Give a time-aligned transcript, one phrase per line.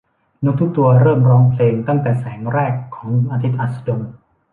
[0.45, 4.01] นกทุกตัวเริ่มร้องเพลงตั้งแต่แสงแรกของอาทิตย์อัสดง